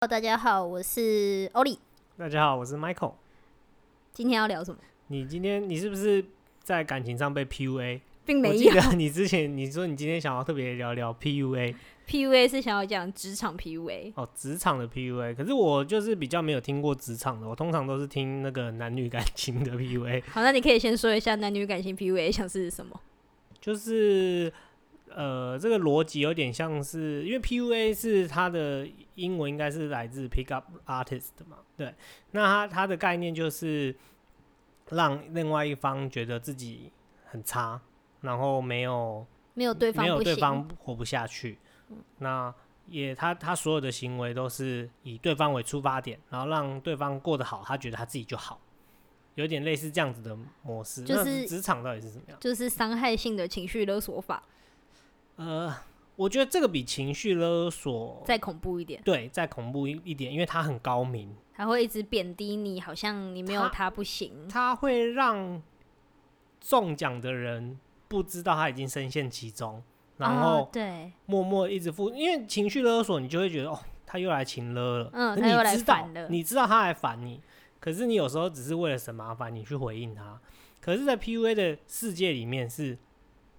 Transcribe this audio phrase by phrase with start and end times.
[0.09, 1.77] 大家好我是 ollie
[2.17, 3.13] 大家好我是 michael
[4.13, 6.25] 今天要聊什么你今天你是不是
[6.63, 11.75] 在感情上被 pua 并没有你之前你说你今天想要特别聊聊 pua
[12.07, 22.99] pua 是想要讲职场 pua 哦职场的 pua 可是我就是比较没有听过职场的我通常都是听那个男女感情的 pua 好那你可以先说一下男女感情 pua 像是什么
[23.65, 24.53] 就是
[25.09, 31.95] 呃，这个逻辑有点像是，因为 PUA 是它的英文应该是来自 Pick Up Artist 嘛，对。
[32.33, 33.97] 那它它的概念就是
[34.91, 36.93] 让另外一方觉得自己
[37.25, 37.81] 很差，
[38.21, 41.57] 然后没有没有对方没有对方活不下去。
[42.19, 42.53] 那
[42.89, 48.61] 也他他所有的行为都是以对方为出发点，然后让对方过得好，他觉得他自己就好。
[49.35, 52.39] 有点类似这样子的模式，就是职场到底是怎么样？
[52.41, 54.43] 就是伤害性的情绪勒索法。
[55.37, 55.75] 呃，
[56.17, 59.03] 我觉得这个比情绪勒索再恐怖一点。
[59.05, 64.49] 对，再恐怖一一点，因为它很高明，他会一直贬低你，好像你没有他不行。
[64.49, 65.61] 他会让
[66.61, 69.83] 中奖的人不知道他已经深陷其中，
[70.19, 77.41] 然后对默默一直付，因为情绪勒索，你就会觉得哦，他又来情勒了，嗯，他又来烦了，你知道他来烦你。
[77.85, 80.41] 可是你有时候只是为了省麻烦，你去回应他。
[80.81, 82.97] 可是，在 PUA 的世界里面，是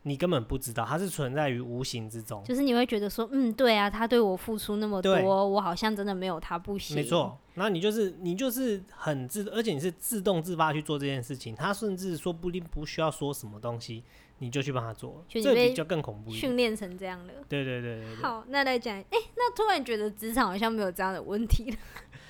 [0.02, 2.44] 你根本不知道，它是存在于无形之中。
[2.44, 6.96] 就是你会觉得说，嗯，对啊，他对我付出那么多，我好像真的没有他不行。
[6.96, 11.56] 没错，那你就是你就是很自，而且你是自动自发去做这件事情。
[11.56, 14.04] 他甚至说不定不需要说什么东西，
[14.40, 16.32] 你就去帮他做，这比较更恐怖。
[16.32, 17.34] 训练成这样了。
[17.48, 18.16] 对对对对。
[18.22, 21.78] 好，那来讲，哎，那突然觉得职场好像没有这样的问题了。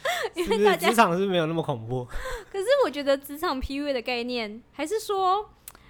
[0.35, 2.05] 因为大家职场是没有那么恐怖，
[2.51, 5.49] 可是我觉得职场 PUA 的概念，还是说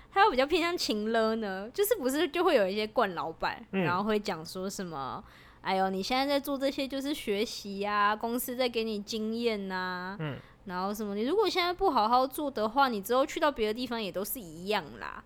[0.10, 1.70] 它要比较偏向情勒呢？
[1.74, 5.22] 就是不是就会有一些惯老板，然后会讲说什么？
[5.60, 11.14] 哎呦，你现在在做这些就是学习呀，公司在给你经验呐，嗯，然后什么？
[11.14, 15.22] 你如果现在不好好做的话，你之后去到别的地方也都是一样啦。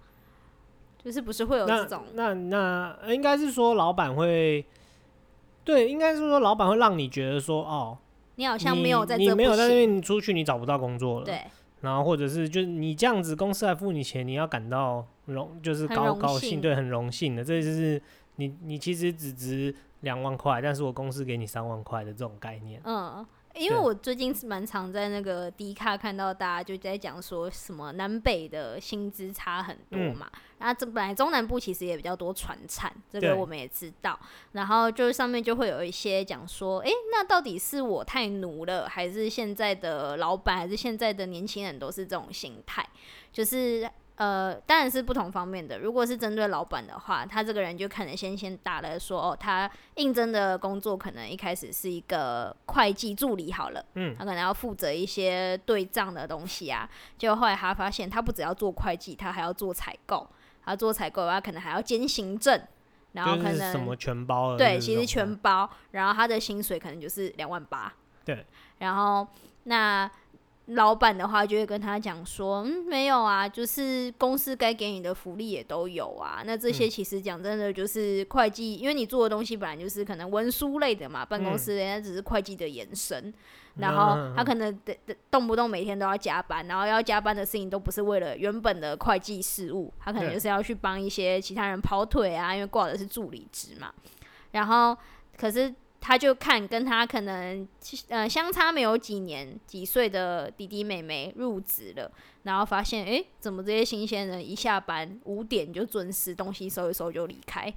[1.03, 2.03] 就是不是会有这种？
[2.13, 4.65] 那那应该是说老板会，
[5.63, 7.97] 对，应该是说老板会让你觉得说哦。
[8.35, 11.25] 你好像没有在，你没有在那边，你出去你找不到工作了。
[11.25, 11.41] 对，
[11.81, 17.43] 然后或者是就是你这样子，公司还付你钱，你要感到荣，就是高高兴，对，很荣幸的。
[17.43, 18.01] 这就是
[18.37, 22.79] 你你其实只值两万块，但是我公司给你三万块的这种概念。
[22.85, 23.25] 嗯。
[23.55, 30.29] 因为我最近是蛮常在那个低卡看到大家就在讲说什么南北的薪资差很多嘛，
[30.59, 34.17] 然后这本来中南部其实也比较多传产，这个我们也知道。
[34.53, 42.87] 然后就是上面就会有一些讲说，哎，那到底是我太奴了，还是现在的老板，还是现在的年轻人都是这种心态？
[43.33, 43.89] 就是。
[44.19, 45.79] 呃，当然是不同方面的。
[45.79, 56.89] 如果是针对老板的话，他这个人就可能先先打了说，哦，他应征的工作可能一开始是一个会计助理好了，嗯，他可能要负责一些对账的东西啊。
[57.17, 60.29] 结果后来他发现，他不只要做会计，他还要做采购，
[60.65, 62.61] 他做采购的话，可能还要兼行政，
[63.13, 65.69] 然后可能什么全包对，其实全包。
[65.91, 67.93] 然后他的薪水可能就是两万八，
[68.25, 68.45] 对，
[68.79, 69.25] 然后
[69.63, 70.11] 那。
[70.69, 76.43] 老板的话就会跟他讲说，嗯，没有啊，就是公司该给你的福利也都有啊。
[76.45, 83.33] 那这些其实讲真的就是会计，因为你做的东西本来就是可能文书类的嘛，办公室人家只是会计的延伸。
[83.77, 84.97] 然后他可能得
[85.31, 93.91] 动不动每天都要加班，然后要加班的事情都不是为了原本的会计事务，他可能就是要去帮一些其他人跑腿啊，因为挂的是助理职嘛。
[94.51, 94.95] 然后
[95.35, 95.73] 可是。
[96.01, 97.67] 他就看跟他可能
[98.07, 102.09] 呃相差没有几年几岁的弟弟妹妹入职了，
[102.43, 107.73] 然后发现哎，怎么这些新鲜人一下班五点就准时东西收一收就离开，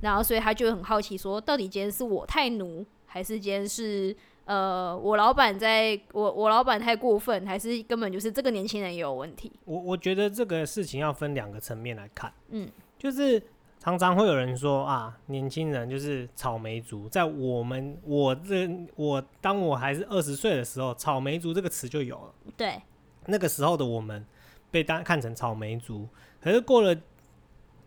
[0.00, 4.16] 然后所以他就很好奇说，到底今天是我太奴，还是今天是
[4.46, 9.52] 呃我老板在我 我老板太过分，还是根本就是这个年轻人也有问题？
[9.66, 13.42] 我我觉得这个事情要分两个层面来看，嗯，就是。
[13.86, 17.08] 常常会有人说啊，年轻人就是草莓族。
[17.08, 22.34] 在我们我这我当我还是二十岁的时候，草莓族这个词就有了。
[22.56, 22.82] 对，
[23.26, 24.26] 那个时候的我们
[24.72, 26.08] 被当看成草莓族。
[26.40, 26.96] 可是过了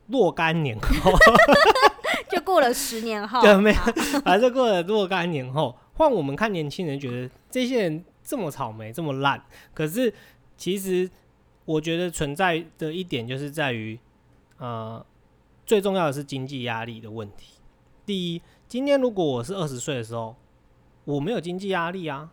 [0.08, 1.12] 若干年后，
[2.32, 3.80] 就过了十年后， 对，没有，
[4.24, 9.44] 还是过了若干年后，换我们看年轻人，觉得这些人这么草莓，这么烂。
[9.74, 10.14] 可是
[10.56, 11.12] 其实
[11.66, 14.00] 我觉得存在的一点就是在于，
[14.60, 15.06] 呃。
[15.70, 17.60] 最重要的是经济压力的问题。
[18.04, 20.36] 第一，今天如果我是二十岁的时候，
[21.06, 22.28] 我没有经济压力啊，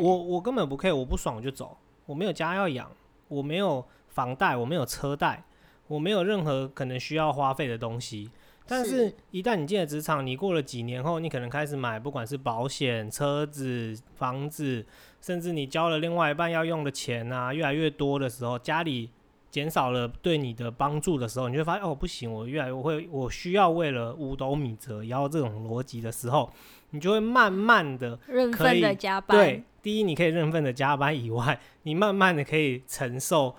[0.00, 1.76] 我我根本不 care，我不爽我就走，
[2.06, 2.90] 我没有家要养，
[3.28, 5.44] 我没有房贷，我没有车贷，
[5.86, 8.30] 我没有任何可能需要花费的东西。
[8.66, 14.86] 但是是，一旦你进了职场，你过了几年后，你可能开始买，不管是保险、车子、房子，
[15.20, 19.10] 甚至你交了另外一半要用的钱啊，越来越多的时候，家里
[19.50, 26.52] 减少了对你的帮助的时候，你就会发现哦，不行，我越来越会，我需要为了五斗米折腰这种逻辑的时候，
[26.90, 33.54] 你就会慢慢的认可以份的加班，对，第一你可以认份的加班以外，你慢慢的可以承受，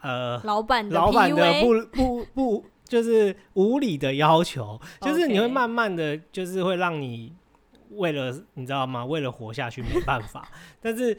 [0.00, 7.32] 呃，老板的老板的不不不，就是无理的要求，就是你会慢慢的就是会让你
[7.90, 9.04] 为了你知道吗？
[9.04, 11.16] 为了活下去没办法，但是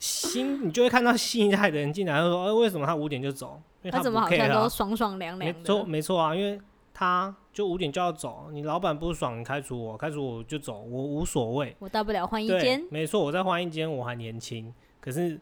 [0.00, 3.62] 新你就会看到新一代的人进来，就说，呃，为什么他五点就走？
[3.82, 5.86] 因为他怎么不好像都爽爽凉没凉错，的？
[5.86, 6.58] 没错啊，因为
[6.94, 11.76] 他就五点就要走，你老板不爽，你开除我，开除我就走，我无所谓。
[11.78, 14.72] 我大不了换一对间，，没错，我再换一间，我还年轻。
[15.00, 15.38] 可是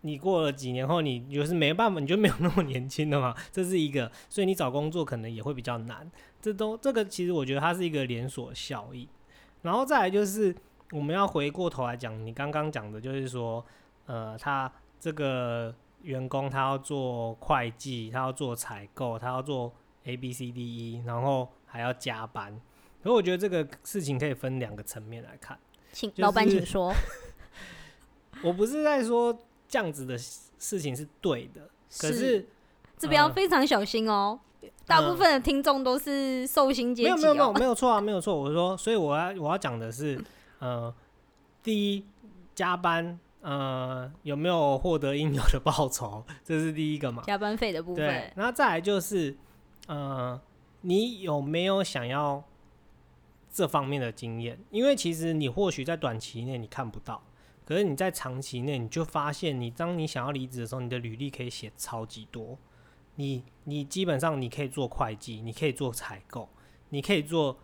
[0.00, 6.10] 你过了几年后，你就是没办法，你就没有那么年轻了嘛， 这是一个，所以你找工作可能也会比较难。
[6.40, 9.06] 这都这个其实我觉得它是一个连锁效应。
[9.60, 10.54] 然后再来就是
[10.92, 13.64] 我们要回过头来讲，你刚刚讲的就是说，
[14.06, 19.72] 呃，他这个员工他要做会计，他要做采购，他要做
[20.04, 22.58] A B C D E，然后还要加班。
[23.02, 25.58] 可我觉得这个事情可以分两个层面来看。
[25.92, 26.92] 就请老板是请说。
[28.42, 29.36] 我不是在说
[29.68, 31.68] 这样子的事情是对的，
[31.98, 32.46] 可是
[32.96, 34.38] 这边要呃非常小心哦。
[34.86, 37.54] 大部分的听众都是寿星阶级没有没有没有哦。
[37.58, 38.34] 没有错啊，没有错。
[38.34, 40.18] 我说，所以我要我要讲的是，
[40.58, 40.94] 呃，
[41.62, 42.04] 第一
[42.54, 47.22] 加班，呃，有没有获得应有的报酬，这是第一个嘛。
[47.24, 49.36] 加班费的部分，，然后再来就是，
[49.86, 50.40] 呃，
[50.80, 52.42] 你有没有想要
[53.50, 54.58] 这方面的经验？
[54.70, 57.22] 因为其实你或许在短期内你看不到，
[57.64, 62.58] 可是你在长期内你就发现，你当你想要离职的时候，你的履历可以写超级多。
[63.16, 66.48] 你你基本上你可以做会计，你可以做采购，
[66.90, 67.58] 你可以做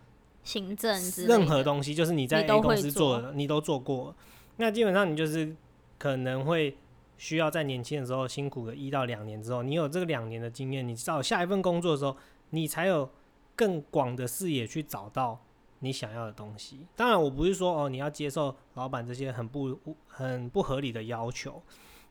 [0.45, 4.15] 行政之类任何东西，就是你在 A 公司做做的，你都做过。
[4.55, 5.53] 那基本上你就是
[5.97, 6.77] 可能会
[7.17, 12.15] 需要在年轻的时候辛苦个一到两年之后，你有这个两年的经验，你到下一份工作的时候，
[12.51, 13.09] 你才有
[13.55, 15.37] 更广的视野去找到
[15.79, 16.85] 你想要的东西。
[16.95, 19.77] 当然，我不是说哦你要接受老板这些很不
[20.07, 21.61] 很不合理的要求，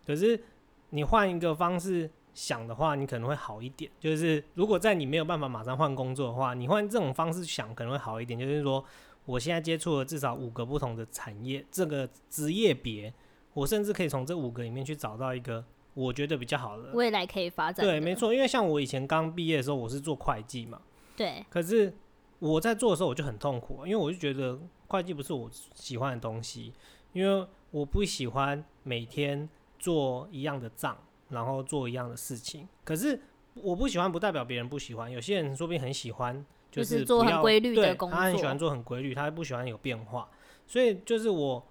[0.07, 0.43] 可是
[0.91, 2.11] 你换一个方式。
[2.35, 3.91] 想的话，你可能会好一点。
[3.99, 8.39] 就是如果在你没有办法马上换工作的话，你换这种方式想可能会好一点。
[8.39, 8.85] 就是说，
[9.25, 13.15] 我现在接触了至少五个不同的产业，这个职业别，
[13.55, 15.65] 我甚至可以从这五个里面去找到一个
[15.95, 16.91] 我觉得比较好的。
[16.93, 17.87] 未来可以发展。
[17.87, 20.83] 对，没错，因为像我以前刚毕业的时候，我是做会计嘛，
[21.17, 21.95] 对，可是
[22.41, 24.59] 我在做的时候我就很痛苦，因为我就觉得
[24.89, 26.73] 会计不是我喜欢的东西，
[27.13, 29.49] 因为我不喜欢每天
[29.79, 30.99] 做一样的账，
[31.35, 32.67] 然后做一样的事情。
[32.85, 33.21] 可是
[33.55, 40.29] 我不喜欢，不代表别人不喜欢，有些人说不定很喜欢，就是是做很规律的工作他很喜欢做很规律，他不喜欢有变化，
[40.67, 41.63] 所以就是我。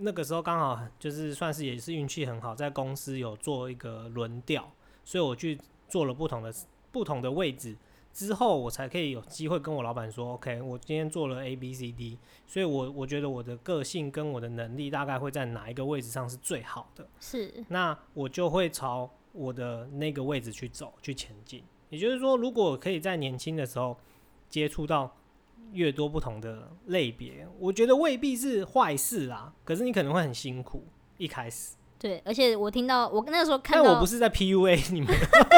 [0.00, 4.68] 那个时候刚好就是算是也是运气很好，在公司有做一个轮调，
[5.04, 5.56] 所以我去
[5.88, 6.52] 做了不同的
[6.90, 7.76] 不同的位置，
[8.18, 12.18] 之后我才可以有机会跟我老板说，OK，我今天做了 A B C D，
[12.48, 21.62] 所以我我觉得我的个性跟我的能力大概会在哪一个位置上是最好的，是那我就会朝我的那个位置去走，去前进。
[21.90, 23.96] 也就是说，如果可以在年轻的时候
[24.48, 25.14] 接触到
[25.70, 29.52] 越多不同的类别，我觉得未必是坏事啦。
[29.64, 30.82] 可是你可能会很辛苦
[31.18, 35.57] 一开始，对，而且我听到我那时候看到，但我不是在 PUA 你们，我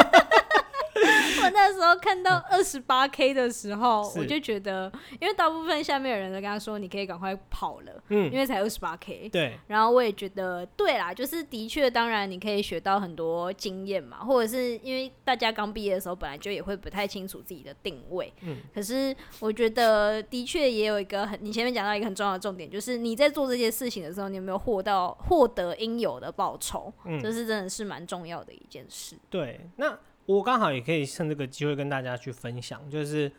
[1.53, 9.29] 那时候看到二十八 K 的时候，我就觉得，因为大部分下面的人都跟他说，你可以赶快跑了，因嗯，为才二十八 K。
[9.29, 18.31] 对，然后我也觉得，对啦，就是的确，当然你可以学到很多经验嘛，或者是因为大家刚毕业的时候，本来就也会不太清楚自己的定位。
[18.41, 26.91] 嗯，可是我觉得的确也有一个很，你前面讲到一个很重要的重点，就是你在做这些事情的时候，你有没有获到获得应有的报酬？
[27.05, 29.15] 嗯这是真的是蛮重要的一件事。
[29.29, 29.97] 对，那
[30.31, 33.31] 我刚好也可以趁这个机会跟大家去分享，就是，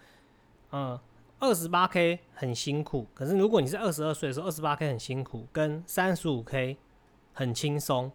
[0.72, 0.98] 嗯，
[1.38, 6.76] 二十八 K 很辛苦，可是如果你是二十二岁的时候，二十八 K 很辛苦，跟三十五 K
[7.32, 8.12] 很轻松，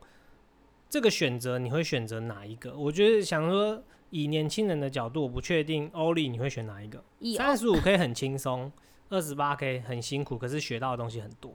[0.90, 2.78] 这个选择你会选择哪一个？
[2.78, 7.04] 我觉得想说，以年轻人的角度，我不确定欧丽你会选哪一个。
[7.20, 8.72] 以三十五 K 很轻松，
[9.10, 11.52] 二十八 K 很辛苦，可是学到的东西很多。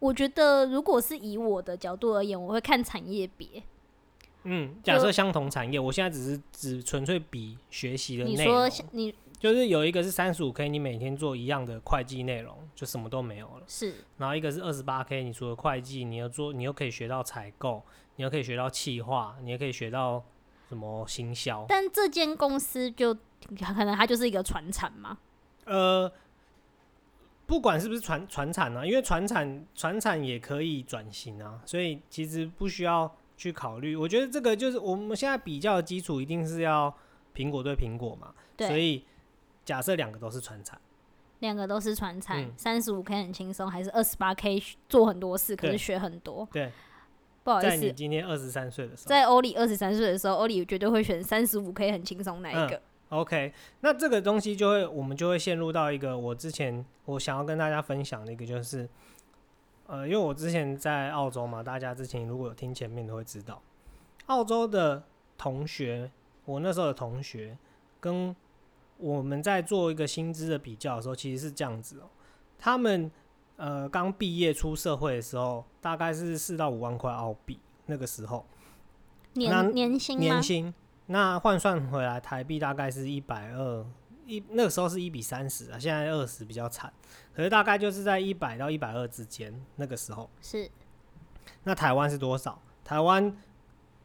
[0.00, 3.62] 我觉得，如果是以我的角度而言，我会看产业别。
[4.44, 13.62] 嗯，假设相同产业，我现在只是只纯粹比学习的你内容说，你就是有一个是三十五 K，你每天做一样的会计内容，就什么都没有了。
[13.66, 17.82] 是然后一个是二十八 K，你除了会计，你又做，你又可以学到采购，
[18.16, 20.24] 你又可以学到企划，你又可以学到
[20.68, 21.66] 什么行销。
[21.68, 25.18] 但这间公司就可能它就是一个传产嘛，
[25.64, 26.10] 呃，
[27.46, 33.96] 不管是不是传传产啊，因为传产传产也可以转型啊，所以其实不需要去考虑。
[33.96, 36.94] 我觉得这个就是我们现在比较的基础，一定是要
[37.34, 38.34] 苹果对苹果嘛。
[38.56, 39.04] 对所，以
[39.64, 40.80] 假设两个都是传产，
[41.40, 46.48] 两个都是传产嗯，三十五 K 很轻松，还是二十八 K 做很多事，可是学很多。
[46.52, 46.70] 对，
[47.42, 49.08] 不好在你意思，今天二十三岁的时候。
[49.08, 52.80] 在欧里二十三岁的时候，欧里绝对会选三十五 K 很轻松那一个。
[53.10, 58.88] OK，那这个东西就会，我们就会陷入到一个我之前我想要跟大家分享的一个，就是，
[59.86, 63.60] 呃，因为我之前在澳洲嘛，大家之前如果有听前面都会知道，
[64.26, 65.02] 澳洲的
[65.36, 66.10] 同学，
[66.44, 67.56] 我那时候的同学
[68.00, 68.34] 跟
[68.96, 72.08] 我们在做一个薪资的比较的时候，其实是这样子哦、
[72.58, 73.10] 他们
[73.56, 78.44] 呃刚毕业出社会的时候，大概是四到五万块澳币，那个时候。
[79.34, 80.42] 年年薪吗年？
[80.42, 80.72] 薪，
[81.06, 83.84] 那换算回来台币大概是一百二，
[84.26, 86.92] 一那个时候是一比三十啊，现在二十比较惨，
[87.34, 90.28] 可是大概就是在一百到一百二之间，那个时候。
[90.40, 90.70] 是
[91.64, 92.60] 那台湾是多少？
[92.84, 93.36] 台湾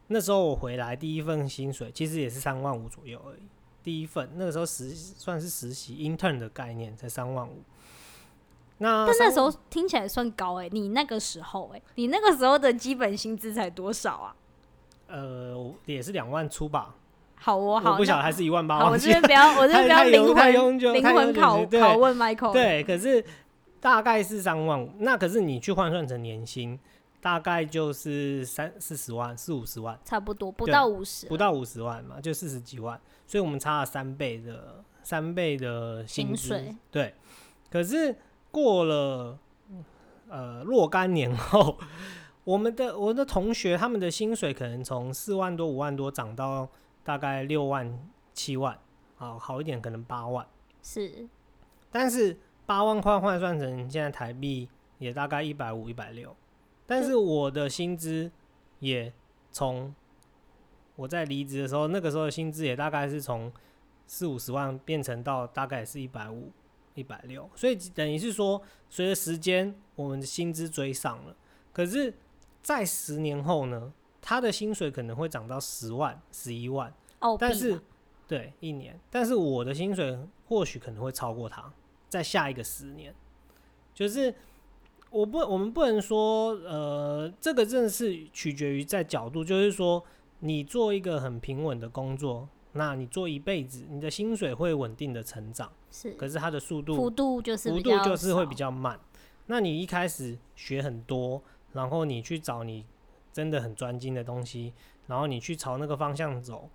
[0.08, 3.42] 那时候我回来第一份薪水其实也是三万五左右而已，
[3.82, 7.62] 第一份那个时候实算是实习 intern 的概念才三万五。
[8.78, 14.36] 那三但那时候听起来算高哎、你那个时候哎、你那个时候的基本薪资才多少啊？
[15.06, 16.94] 呃也是两万出吧，
[17.42, 23.24] 好哦，好，我不晓得还是一万八，好，我这边不要，我这边不要太灵魂灵魂拷对拷问 Michael。，对，可是
[23.80, 26.78] 大概是三万五，那可是你去换算成年薪，
[27.18, 36.76] 大概就是三四十万、四五十万，差不多不到五十，不到五十万嘛，就四十几万，所以我们差了三倍的三倍的薪薪水。
[36.90, 37.14] 对，
[37.70, 38.14] 可是
[38.50, 39.38] 过了
[40.28, 41.78] 呃若干年后，
[42.44, 46.68] 我们的我的同学他们的薪水可能从四万多、五万多涨到
[47.10, 48.78] 大概六万、七万，
[49.18, 50.46] 啊好一点可能八万。
[50.80, 51.28] 是
[51.90, 56.36] 但是八万块换算成现在台币也大概一百五、一百六，
[56.86, 58.30] 但是我的薪资
[58.78, 59.12] 也
[59.50, 59.92] 从
[60.94, 63.52] 我在离职的时候，那个时候的薪资也大概是从
[64.06, 66.52] 四五十万变成到大概是一百五、
[66.94, 71.34] 一百六，所以等于是说，随着时间我们的薪资追上了，
[71.72, 72.14] 可是，
[72.62, 76.94] 在十年后呢，他的薪水可能会涨到十万、十一万。
[77.20, 77.80] 澳币，但是
[78.28, 81.72] 对一年，但是我的薪水或许可能会超过他，
[82.08, 83.14] 在下一个十年，
[83.94, 84.34] 就是
[85.10, 90.04] 我不我们不能说呃，这个真的是取决于在角度，就是说
[90.40, 96.12] 你做一个很平稳的工作，那你做一辈子，你的薪水会稳定的成长，是。
[96.12, 98.98] 可是它的速度幅度就是幅度就是会比较慢。
[99.46, 102.86] 那你一开始学很多，然后你去找你
[103.32, 104.72] 真的很专精的东西，
[105.08, 106.70] 然后你去朝那个方向走，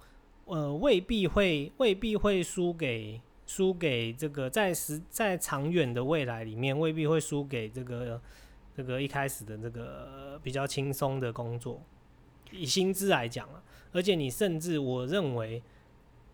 [0.46, 8.22] 呃，未必会未必会输给输给这个在时在长远的未来里面，未必会输给这个
[8.76, 11.82] 这个一开始的这个比较轻松的工作。
[12.52, 15.62] 以薪资来讲啊，而且你甚至我认为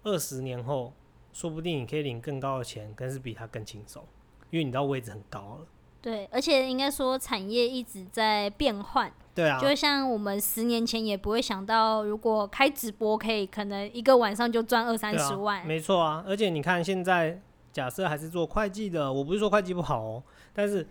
[0.04, 0.94] 二十年后，
[1.32, 4.06] 说不定你可以领更高的钱，更是比他更轻松，
[4.50, 5.68] 因为你到位置很高了。
[6.02, 16.24] 对，而且应该说产业一直在变换，对啊，就像我们十年前也不会想到，如果开直播可以可能一个晚上就赚二三十万，没错啊。
[16.28, 17.40] 而且你看现在，
[17.72, 20.88] 假设还是做会计的，我不是说会计不好哦，但是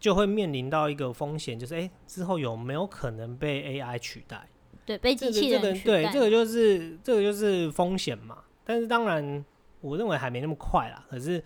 [0.00, 4.48] 就会面临到一个风险，就是诶，之后有没有可能被 AI 取代？
[4.84, 8.38] 对，被这机器人取代这个就是这个就是风险嘛。
[8.64, 9.44] 但是当然，
[9.80, 11.04] 我认为还没那么快啦。
[11.08, 11.42] 可是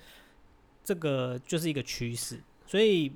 [0.83, 2.41] 这个就是一个趋势，
[2.73, 3.13] 所以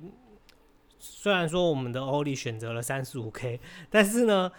[0.99, 3.59] 虽然说我们的欧力选择了三十五 K，
[3.89, 4.51] 但是呢，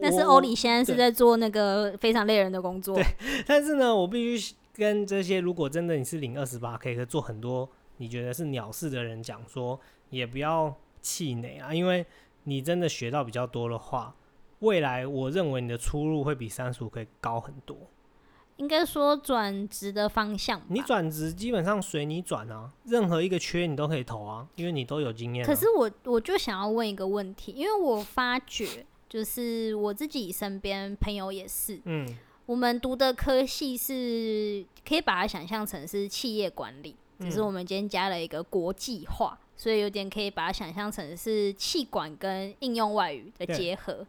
[0.00, 3.04] 但是欧里现在是在做那个非常累人的工作，对
[3.46, 9.78] 但是呢，我必须跟这些如果真的你是领二十八 K，可做很多你觉得是鸟事的人讲说，
[10.10, 12.04] 也不要气馁啊，因为
[12.42, 14.16] 你真的学到比较多的话，
[14.58, 17.76] 未来我认为你的出路会比三十五 K 高很多。
[18.56, 20.66] 应该说转职的方向吧。
[20.68, 25.46] 你转职基本上随你转啊，任何一个缺你都可以投啊，因为你都有经验、啊。
[25.46, 32.06] 可是我我就想要问一个问题，因为我发觉就是我自己身边朋友也是，嗯，
[32.46, 44.06] 我们读的科系是可以把它想象成是企业管理，只是嗯我们今天加了一个国际化，所以有点可以把它想象成是气管跟应用外语的结合。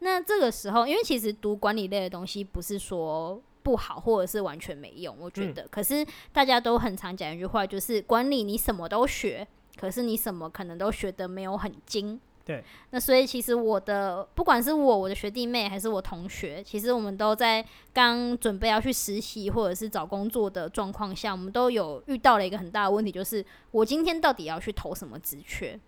[0.00, 5.66] 那这个时候，因为其实读管理类的东西不是说不好，或者是完全没用，我觉嗯得。
[5.68, 9.44] 可是大家都很常讲一句话，就是管理你什么都学，
[9.76, 12.20] 可是你什么可能都学得没有很精。
[12.44, 12.62] 对。
[12.90, 25.80] 那所以其实我的不管是我我的学弟妹还是我同学，其实我们都在刚准备要去实习或者是找工作的状况下，我们都有遇到了一个很大的问题，就是我今天到底要去投什么职缺？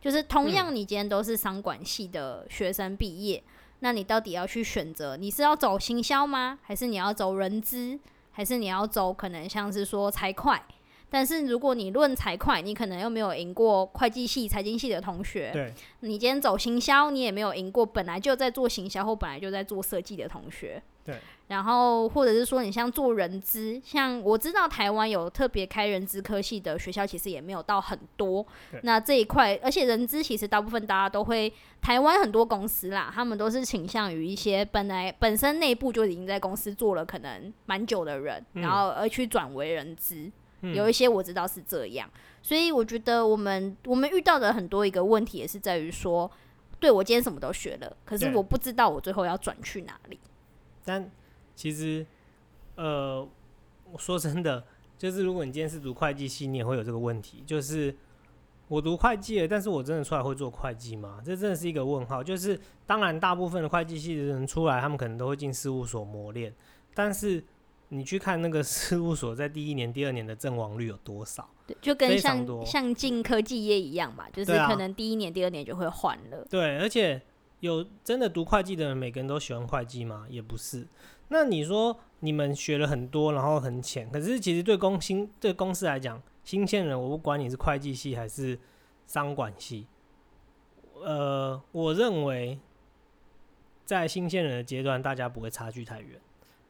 [0.00, 3.42] 就是同样你今天都是商管系的学生毕业，
[3.80, 6.58] 那你到底要去选择你是要走行销吗？
[6.62, 7.98] 还是你要走人资？
[8.32, 10.56] 还是你要走可能像是说财会？
[11.10, 15.50] 但是如果你论财会，你可能又没有赢过会计系、财经系的同学。
[15.52, 20.82] 对，你今天走行销，你也没有赢过本来就在做行销或本来就在做设计的同学。
[21.08, 21.16] 对。
[21.48, 28.46] 然后或者是说，你像做人资，像我知道台湾有特别开人资科系的学校，其实也没有到很多。
[28.82, 31.50] 那这一块，而且人资其实大部分大家都会，
[31.80, 40.30] 台湾很多公司啦，他们都是倾向于一些本来本身内部就已经在公司做了可能蛮久的人，然后而去转为人资。
[40.60, 42.10] 有一些我知道是这样，
[42.42, 46.30] 所以我觉得我们我们遇到的很多一个问题也是在于说，
[46.78, 50.18] 对我今天什么都学了，可是我不知道我最后要转去哪里。
[50.88, 51.10] 但
[51.54, 52.06] 其实，
[52.76, 53.20] 呃，
[53.92, 54.64] 我说真的，
[54.96, 57.94] 就是如果你今天是读会计系，你也会有这个问题，就是
[58.68, 61.20] 我读会计，但是我真的出来会做会计吗？
[61.22, 62.24] 这真的是一个问号。
[62.24, 66.54] 就是当然，大部分的会计系的人出来，他们可能都会进事务所磨练，
[66.94, 67.44] 但是。
[67.90, 71.48] 你去看那个 事务所在第一年、第二年的阵亡率有多少？
[71.66, 76.46] 对，就跟像像进科技业一样嘛，就是可能第一年、第二年就会换了。
[76.50, 77.18] 对，而且
[77.60, 80.26] 有真的读会计的人，每个人都喜欢会计吗？
[80.28, 80.86] 也不是。
[81.28, 88.58] 那你说你们学了很多，然后很浅，可是其实对公新对公司来讲，新鲜人，我不管你是会计系还是
[89.06, 89.86] 商管系，
[90.94, 92.58] 呃，我认为
[93.84, 96.20] 在新鲜人的阶段，大家不会差距太远，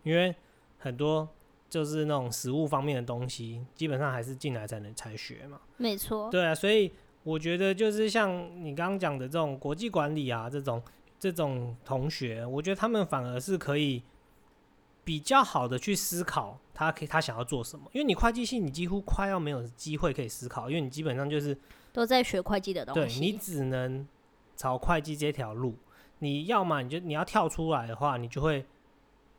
[0.03, 0.35] 因为。
[0.81, 1.29] 很多
[1.69, 5.61] 就是那种实物方面的东西，基本上还是进来才能才学嘛。
[5.77, 6.31] 没错。
[6.31, 10.83] 对啊，所以我觉得就是像你刚刚讲的这种国际管理啊，这种
[11.19, 14.03] 这种同学，我觉得他们反而是可以
[15.05, 17.85] 比较好的去思考，他可以他想要做什么。
[17.93, 21.57] 因为你会计系，你几乎快要没有机会可以思考，因为你基本上就是
[21.93, 23.21] 都在学会计的东西。
[23.21, 24.07] 对你只能
[24.57, 25.75] 朝会计这条路，
[26.19, 28.65] 你要么你就你要跳出来的话，你就会。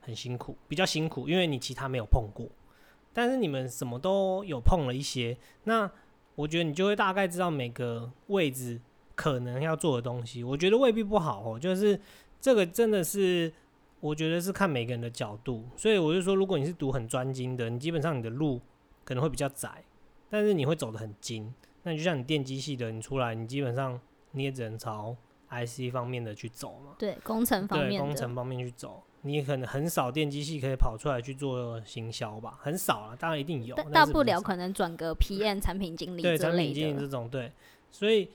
[0.02, 2.48] 很辛苦，比较辛苦，因为你其他没有碰过，
[3.14, 5.92] 但是你们什么都有碰了一些，那
[6.40, 8.80] 我觉得你就会大概知道每个位置
[9.14, 10.42] 可能要做的东西。
[10.42, 12.00] 我觉得未必不好哦，就是
[12.40, 13.52] 这个真的是，
[14.00, 15.66] 我觉得是看每个人的角度。
[15.76, 18.62] 所以我就说，如果你是读很专精的，你基本上你的路
[19.04, 19.84] 可能会比较窄，
[20.30, 21.54] 但是你会走得很精。
[21.84, 24.00] 那就像你电机系的，你出来，你基本上
[24.32, 25.14] 你也只能朝
[25.50, 26.96] IC 方面的去走嘛。
[26.98, 29.04] 对，工程方面，工程方面去走。
[29.22, 37.52] 你可能很少电机系可以跑出来去做行销吧，很少啊，当然一定有，大不了可能转个 PM 产品经理对产品经理这种对，
[37.92, 38.30] 所以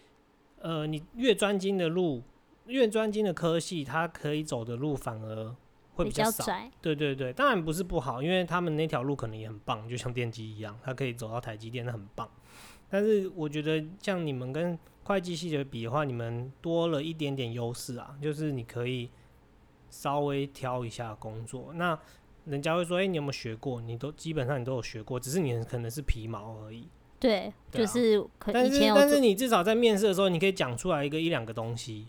[0.61, 2.23] 呃，你越专精的路，
[2.67, 5.57] 越专精的科系，它可以走的路反而
[5.95, 6.45] 会比较少。
[6.83, 12.29] 对对对，当然不是不好，因为他们那条路可能也很棒，就像电机一样，它可以走到台积电，那很棒。
[12.91, 19.09] 但是我觉得像你们跟会计系的比的话，你们多了一点点优势啊，就是你可以。
[19.95, 21.97] 稍微挑一下工作，那
[22.47, 23.81] 人家会说：“哎，你有没有学过？
[23.81, 26.89] 你都基本上你都有学过，只是你可能是皮毛而已。”
[27.21, 32.07] 对，就是可但是但是你至少在面试的时候，你可以讲出来一个一两个东西，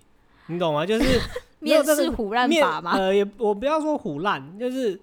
[0.48, 0.84] 你懂吗？
[0.88, 1.21] 就是
[1.60, 2.98] 面试虎烂法吗？
[2.98, 5.00] 呃，也我不要说虎烂，就是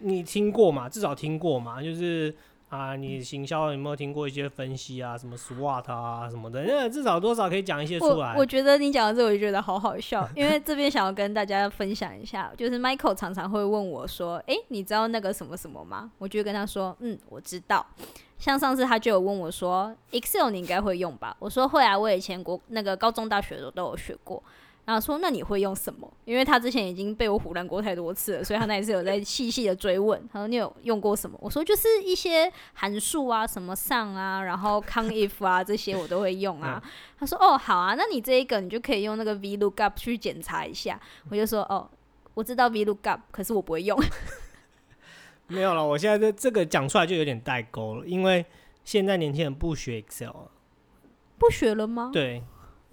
[0.00, 2.34] 你听过嘛，至少听过嘛，就是。
[2.68, 6.64] 啊，你行销有没有听过一些分析啊，什么 SWOT 啊什么的？
[6.64, 8.34] 那至少多少可以讲一些出来。
[8.36, 17.86] 我觉得你讲的这，我就觉得好好笑，因为这边想要跟大家分享一下，就是 Michael 常常会问我说：“哎，你知道那个什么什么吗？”我就跟他说：“嗯，我知道。”
[18.36, 24.42] 像上次他就有问我说：“Excel 你应该会用吧？”我说：“会啊，我以前国那个高中、大学的时候都有学过。”
[24.86, 26.08] 然后说，那你会用什么？
[26.24, 30.26] 因为他之前已经被我唬烂过太多次了，所以他那一次有在细细的追问。
[30.32, 31.36] 他说你有用过什么？
[31.42, 36.80] 我说就是一些函数啊，什么上啊，然后 count if 啊这些我都会用啊。
[37.18, 41.00] 他说哦好啊，那你这一个你就可以用那个 VLOOKUP 去检查一下。
[41.30, 41.90] 我就说哦，
[42.34, 43.98] 我知道 VLOOKUP，可是我不会用。
[45.48, 48.46] 没有了，我现在这这个讲出来就有点代沟了，因为
[48.84, 50.50] 现在年轻人不学 Excel 了，
[51.38, 52.10] 不学了吗？
[52.12, 52.44] 对。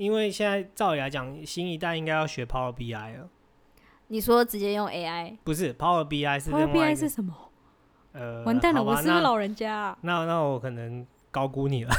[0.03, 3.29] 因为现在照理来讲，新一代应该要学 Power BI 了。
[4.07, 5.37] 你说直接用 AI？
[5.45, 7.33] 不是 Power BI 是 Power BI 是什么？
[8.11, 9.97] 呃，完蛋了，我是个老人家。
[10.01, 11.91] 那那我可能高估你了。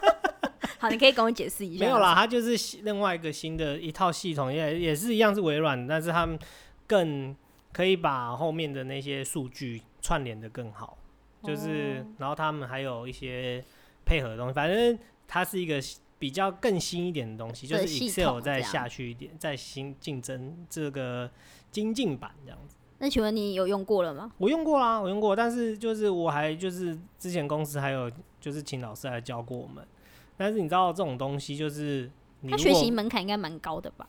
[0.80, 1.84] 好，你可以跟我解释一下。
[1.84, 6.38] 没有啦，它就是另外一个新的一套系统，也也是一样是微软，但是他们
[6.86, 7.36] 更
[7.74, 10.96] 可以把后面的那些数据串联的更好。
[11.42, 13.62] 就是，然后他们还有一些
[14.06, 15.78] 配合的东西，反正它是一个。
[16.24, 21.30] 比较更新一点的东西，就是 Excel 再下去一点，再新竞争这个
[21.70, 22.76] 精进版这样子。
[22.96, 24.32] 那请问你有用过了吗？
[24.38, 28.10] 我用过啦，我用过，但是就是我还就是之前公司还有
[28.40, 29.86] 就是请老师来教过我们，
[30.34, 32.10] 但是你知道这种东西就是
[32.48, 34.08] 他学习门槛应该蛮高的吧？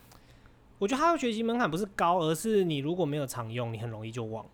[0.78, 4.46] 我觉得他的学习门槛不是高，而是你如果没有常用，你很容易就忘。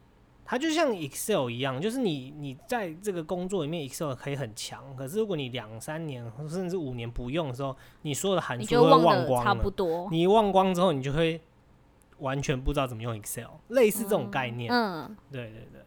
[0.45, 9.55] 它就像 Excel 一样，就是你你在这个工作里面 Excel 可以很强，可是如果你两三年甚至五年不用的时候，你所有的函数都会忘光了。
[9.55, 10.09] 不多。
[10.11, 11.41] 你忘光之后，你就会
[12.19, 14.71] 完全不知道怎么用 Excel，类似这种概念。
[14.73, 15.83] 嗯，对对对，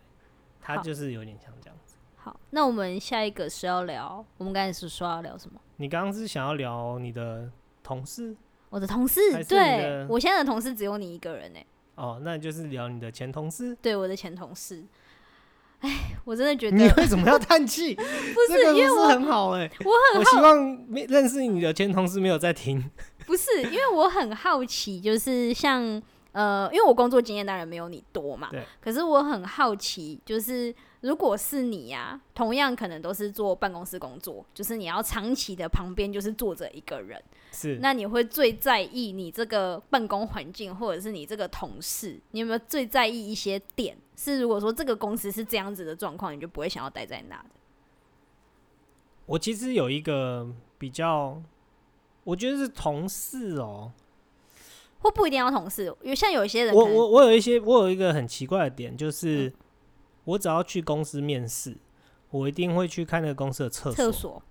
[0.62, 1.96] 它就是有点像这样子。
[2.15, 5.60] 好，那我们下一个是要聊，我们刚才是说要聊什么？
[5.78, 7.52] 你刚刚是想要聊你的
[7.84, 8.36] 同事
[8.70, 11.65] 我的同事对我现在的同事只有你一个人哎、
[11.96, 13.76] 哦，那就是聊你的前同事。
[13.82, 14.84] 对我的前同事。
[15.82, 17.94] 哎，我真的觉得你为什么要叹气？
[17.96, 18.08] 不是
[18.50, 22.84] 这个不是因为我很好哎、我很我希望没认识你的前同事没有在听。
[23.28, 28.64] 不是，因为我很好奇，就是像呃，因为我工作经验当然没有你多嘛，对。
[28.82, 30.74] 可是我很好奇，就是
[31.06, 43.96] 如果是你呀、同样可能都是做办公室工作，就是你要长期的旁边就是坐着一个人，是，那你会最在意你这个办公环境，或者是你这个同事，你有没有最在意一些点？
[44.15, 47.50] 是如果说这个公司是这样子的状况，你就不会想要待在那的。
[49.28, 51.39] 我其实有一个比较，
[52.24, 53.91] 我觉得是同事哦、
[54.98, 59.54] 或不一定要同事，因为像有一些人我我我有一些，我有一个很奇怪的点，就是、嗯
[60.26, 61.76] 我只要去公司面试，
[62.30, 63.94] 我一定会去看那个公司的厕所。
[63.94, 64.44] 厕所，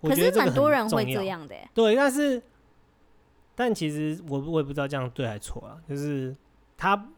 [0.00, 1.24] 我可是觉得这个很蛮多人会重要这。
[1.24, 2.42] 样的、欸，对，但是
[3.54, 6.36] 但其实我我也不知道这样对还错啊，就是
[6.76, 7.08] 他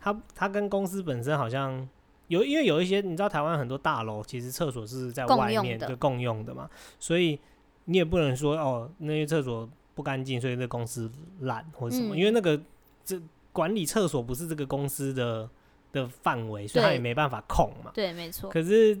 [0.00, 1.88] 他他跟公司本身好像
[2.28, 7.38] 有，因为有一些你知道台湾很多大楼其实厕所是在共外用面的共用的嘛，所以
[7.86, 11.10] 你也不能说哦那些厕所不干净，所以那公司
[11.40, 12.60] 烂或者什么，嗯因为那个
[13.04, 13.20] 这
[13.52, 15.48] 管理厕所不是这个公司的
[15.96, 17.90] 的范围，所以他也没办法控嘛。
[17.94, 18.50] 对，没错。
[18.50, 18.96] 可是，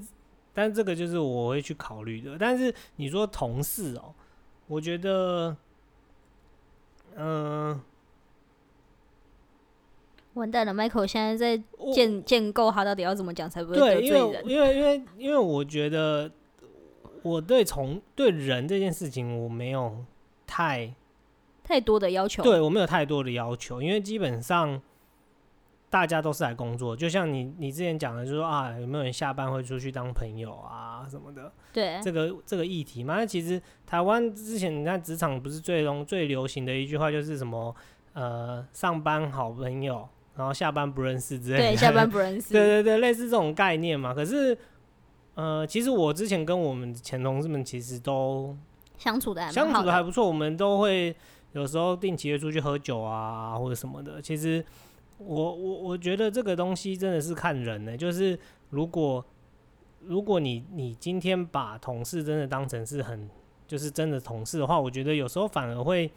[0.54, 2.36] 但这个就是我会去考虑的。
[2.38, 4.14] 但是你说同事哦、
[4.66, 5.54] 我觉得，
[7.14, 7.80] 嗯、
[10.34, 14.48] 完蛋了，Michael 现在在建建构他到底要怎么讲才不会对，得因为罪人。
[14.48, 16.30] 因为因为因为我觉得
[17.22, 20.04] 我对从对人这件事情我没有
[20.46, 20.94] 太
[21.62, 22.42] 太多的要求。
[22.42, 24.80] 对我没有太多的要求，因为基本上
[25.88, 33.16] 大家都是来工作，就像你你之前讲的，就是说啊，有没有人下班会出去当朋友啊什么的，对这个这个议题嘛。
[33.16, 37.74] 那其实台湾之前你看职场不是最容最流行的一句话就是什么
[38.14, 41.64] 呃上班好朋友，然后下班不认识之类的。
[41.64, 42.52] 对，下班不认识。
[42.54, 44.12] 对对对，类似这种概念嘛。
[44.12, 44.56] 可是
[45.34, 48.56] 呃，其实我之前跟我们前同事们其实都
[48.98, 49.72] 相处的相。
[49.72, 51.14] 处的还不错，我们都会
[51.52, 54.20] 有时候定期的出去喝酒啊，或者什么的。
[54.20, 54.64] 其实
[55.18, 58.38] 我我我觉得这个东西真的是看人呢、就是
[58.70, 59.24] 如果
[60.00, 63.28] 如果你你今天把同事真的当成是很
[63.66, 66.10] 就是真的同事的话，我觉得有时候反而会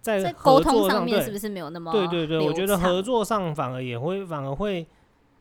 [0.00, 4.86] 在沟通作上面是不是没有那么对对对，我觉得合作上反而也会反而会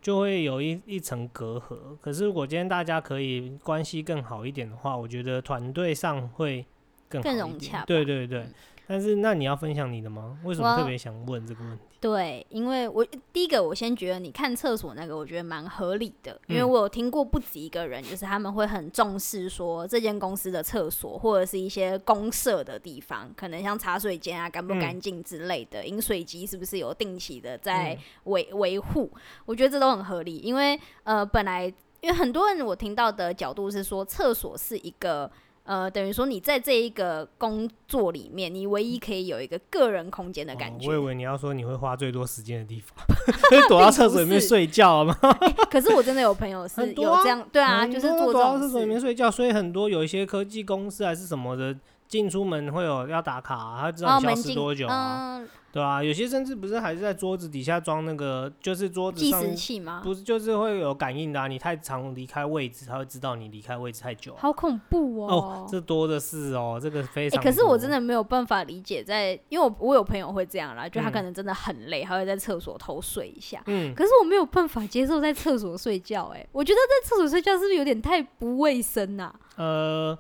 [0.02, 1.78] 就会有一一层隔阂。
[2.02, 6.66] 可是如果今天大家可以关系更好一点的话，我觉得团队上会
[7.10, 8.54] 更更融洽对对对嗯。
[8.92, 10.38] 但是那你要分享你的吗？
[10.44, 11.84] 为什么特别想问这个问题？
[12.02, 29.10] 对，因为我第一个我先觉得你看厕所那个，我觉得蛮合理的，因为嗯我有听过不止一个人，就是他们会很重视说这间公司的厕所或者是一些公社的地方，可能像茶水间啊干不嗯干净之类的，饮水机是不是有定期的在嗯维维护，
[29.46, 31.66] 我觉得这都很合理，因为呃本来
[32.02, 35.32] 因为很多人我听到的角度是说厕所是一个。
[35.72, 40.86] 呃，等于说你在这一个工作里面，你唯一可以有一个个人空间的感觉。
[40.86, 42.94] 哦我以为你要说你会花最多时间的地方，
[43.50, 45.18] 就是躲到厕所里面 睡觉吗？
[45.72, 49.00] 可是我真的有朋友是有这样，对啊，就是躲到厕所里面。
[49.00, 51.74] 睡觉，所以很多有一些科技公司还是什么的，
[52.12, 55.38] 进出门会有要打卡啊、他知道消失门，多久啊。
[55.38, 60.02] 嗯，对啊，有些甚至不是还是在桌子底下装那个，就是桌子计上时器吗？
[60.04, 64.40] 不是就是会有感应的、啊，你太常离开位置，他会知道你离开位置太久啊。
[64.42, 73.64] 好恐怖哦哦！，这多的是哦，这个非哎、常、可是我真，的没有办法理解在，因为我我有朋友会这样啦，就他嗯可能真的很累，他会在厕所偷睡一下。
[73.68, 80.18] 嗯，可是我没有办法接受在厕所睡觉，哎，我觉得在厕所睡觉是不是有点太不卫生呐、呃，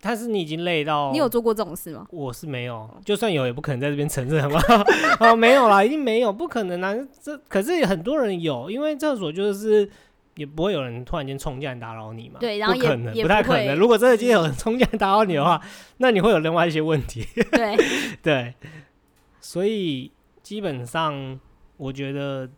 [0.00, 2.06] 但是你已经累到，你有做过这种事吗？
[2.10, 4.82] 我是没有，就算有也不可能在这边承认，好不好？
[5.18, 6.94] 啊，没有啦，一定没有，不可能啊！
[7.22, 9.86] 这可是很多人有，因为厕所就是
[10.36, 12.40] 也不会有人突然间冲进来打扰你嘛。
[12.40, 13.76] 对然后也不可能，不太可能。
[13.76, 15.60] 如果真的今天有人冲进来打扰你的话，
[15.98, 17.26] 那你会有另外一些问题。
[17.52, 17.76] 对，
[18.22, 18.54] 对，
[19.38, 20.10] 所以
[20.42, 21.38] 基本上
[21.76, 22.48] 我觉得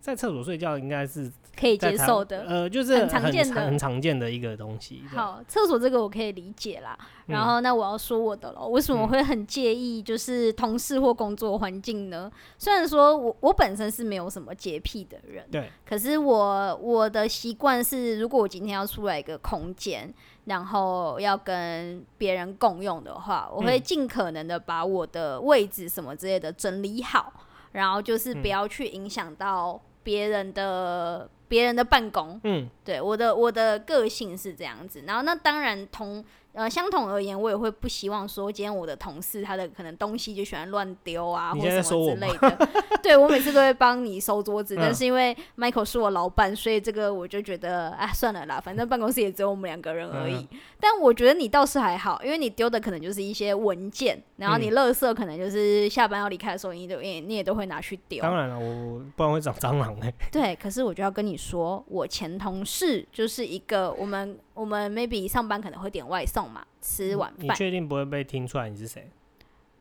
[0.00, 1.30] 在厕所睡觉应该是
[1.62, 2.42] 可以接受的。
[2.42, 5.04] 呃，就是很常见的很常见的一个东西。
[5.14, 6.98] 好，厕所这个我可以理解啦。
[7.26, 12.28] 然嗯后那我要说我的了，为什么嗯会很介意就是同事或工作环境呢？
[12.58, 20.12] 虽然说我我本身是没有什么洁癖的人，对，可是我我的习惯是，如果我今天要出来一个空间，
[20.46, 27.32] 然后要跟别人共用的话，我会嗯尽可能的把我的位置什么之类的整理好，
[27.70, 32.40] 然后就是不嗯要去影响到别人的别人的办公。
[32.44, 35.04] 嗯，对，我的我的个性是这样子。
[35.06, 42.68] 然后那当然同呃相同而言，我也会不希望说今天我的同事他的可能东西就喜欢乱丢啊，或什么之类的。
[43.02, 50.48] 对我每次都会帮你收桌子，但嗯是因为 Michael 是我老板，所以这个我就觉得啊算了啦，反正办公室也只有我们两个人而嗯已。
[50.78, 58.22] 但我觉得你倒是还好，因为你丢的可能就是一些文件，然后你嗯垃圾可能就是下班要离开的时候，你都你你也都会拿去丢。
[58.22, 60.06] 当然了，我不然会长蟑螂呢。
[60.30, 69.08] 对，可是我就要跟你说，我前同事就是一个我们我们 maybe 上班可能会点外送嘛，吃晚饭你确定不会被听出来你是谁？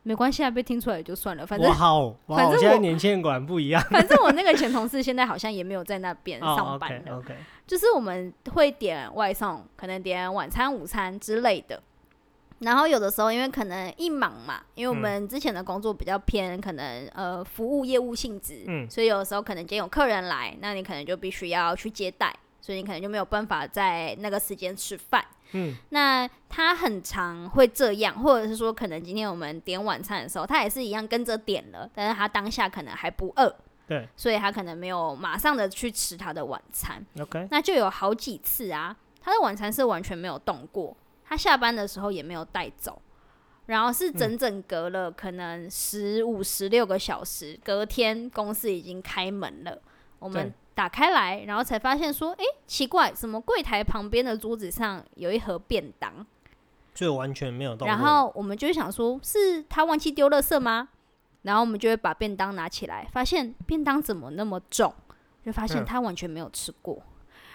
[0.03, 3.79] 没关系啊，被听出来也就算了，反正哇好， 哇好，现在反正我年轻人果然不一样。
[3.91, 7.35] 反正我那个前同事现在好像也没有在那边 哦上班，OK 了，OK，
[7.67, 11.81] 就是我们会点外送，可能点晚餐、午餐之类的。
[12.59, 25.25] 然后有的时候因为可能一忙嘛，因为我嗯们之前的工作比较偏可能呃服务业务性质，嗯所以有的时候可能今天有客人来，那你可能就必须要去接待，所以你可能就没有办法在那个时间吃饭。
[25.53, 33.53] 嗯，那他很常会这样，或者是说，可能今天我们点晚餐的时候，他也是一样跟着点了，但是他当下可能还不饿，
[33.85, 34.07] 对。
[34.15, 37.05] 所以他可能没有马上的去吃他的晚餐。
[37.19, 40.95] ，OK，那就有好几次啊，他的晚餐是完全没有动过，
[41.25, 43.01] 他下班的时候也没有带走，
[43.65, 49.81] 然后是整整隔了可能十五、十六个小时，隔天公司已经开门了，
[50.19, 56.25] 我们对打开来，然后才发现说，诶，奇怪，怎么柜台旁边的桌子上有一盒便当？
[56.93, 57.87] 就完全没有动过。
[57.87, 60.89] 然后我们就想说，是他忘记丢垃圾吗？
[61.43, 64.93] 然后我们就会把便当拿起来，发现便当怎么那么重，
[65.45, 67.01] 就发现嗯他完全没有吃过。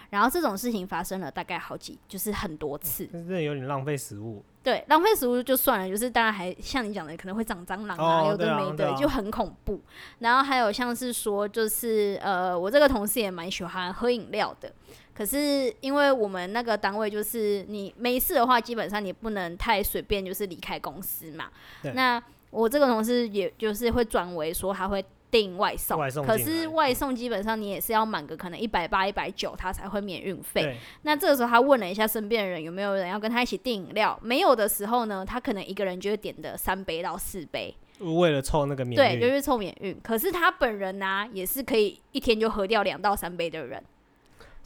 [0.09, 3.05] 然后这种事情发生了大概好几，就是很多次。
[3.05, 4.43] 这真的有点浪费食物。
[4.63, 9.79] 对，浪费食物就算了，就是当然还像你讲的，可能会长蟑螂啊，哦有的没的，就很恐怖。
[10.19, 14.69] 然后还有像是说，就是呃，我这个同事也蛮喜欢喝饮料的，
[15.15, 21.45] 可是因为我们那个单位就是你没事的话，基本上你不能太随便就是离开公司嘛。
[21.93, 30.77] 那我这个同事也就是会转为说他会订外送，外送可是外送基本上你也是要满个可能一百八、一百九，他才会免运费。
[31.01, 39.99] 那这个时候他问了一下身边的人有没有人要跟他一起订饮料，没有的时候呢，他可能一个人就会点的三杯到四杯，为了凑那个免对，就是凑免运。
[40.01, 43.83] 可是他本人呢、也是可以一天就喝掉两到三杯的人。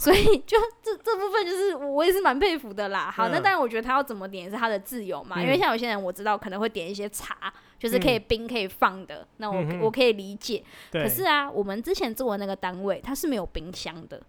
[0.01, 3.13] 所以 就这这部分就是我也是蛮佩服的啦。
[3.15, 10.63] 好，那嗯当然我觉得他要怎么点也是他的自由嘛，因为嗯像有些人我知道可能会点一些茶，就是可以冰可以放的，那我、嗯我可以理解。
[10.91, 14.19] 可是啊，我们之前做的那个单位它是没有冰箱的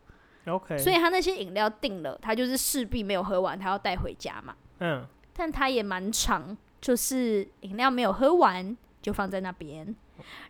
[0.46, 4.54] ，OK，所以他那些饮料订了，他就是势必没有喝完，他要带回家嘛。
[4.80, 9.96] 嗯，但他也蛮长，就是饮料没有喝完就放在那边。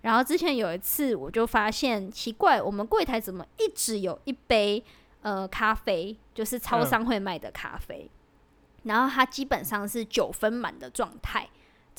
[0.01, 4.83] 然后之前有一次，我就发现奇怪，我们柜台怎么一直有一杯
[5.23, 8.11] 呃咖啡，就是超商会卖的咖啡，
[8.85, 11.49] 然后它基本上是九分满的状态。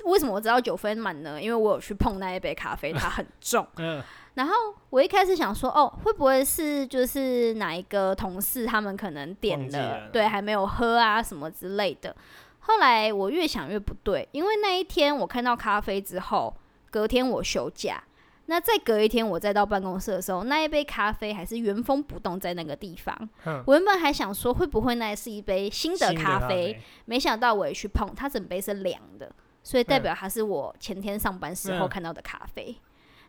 [0.05, 1.41] 为什么我知道九分满呢？
[1.41, 3.65] 因为我有去碰那一杯咖啡，它很重。
[3.77, 4.01] 嗯，
[4.33, 4.53] 然后
[4.89, 12.15] 我一开始想说，哦，会不会是就是哪一个同事他们可能点了对，还没有喝啊什么之类的。
[12.61, 16.51] 后来我越想越不对，因为那一天我看到咖啡之后，
[16.89, 18.03] 隔天我休假，
[18.47, 23.17] 那再隔一天我再到办公室的时候，那一杯咖啡还是原封不动在那个地方。
[23.43, 26.77] 哼我原本还想说，会不会那是一杯新的咖啡？
[27.05, 29.31] 没想到我也去碰，它整杯是凉的，
[29.63, 32.75] 所以代嗯表它是我前天上班时候嗯看到的咖啡。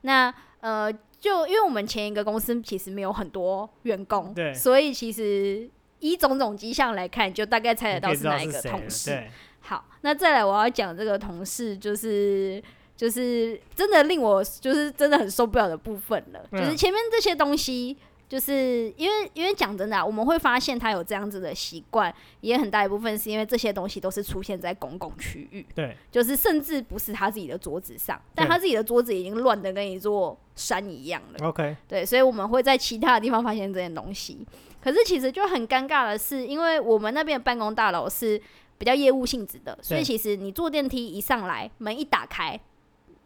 [0.02, 9.24] 那呃，就因为我们前一个公司其实没有很多员工，对所以其实依种种迹象来看，就大概猜得到是哪一个同事。
[9.60, 12.62] 好，那再来我要讲这个同事，就是
[13.04, 17.96] 就是真的令我就是真的很受不了的部分了，就是嗯前面这些东西。
[18.26, 31.46] 就是因为因为讲真的、啊，我们会发现他有这样子的习惯，也很大一部分是因为这些东西都是出现在公共区域，对，就是甚至不是他自己的桌子上，但他自己的桌子已经乱的跟一座山一样了。
[31.46, 34.44] OK，对，所以我们会在其他的地方发现这些东西。
[34.82, 38.40] 可是其实就很尴尬的是，因为我们那边的办公大楼是
[38.78, 42.58] 比较业务性质的，所以其实你坐电梯一上来，门一打开，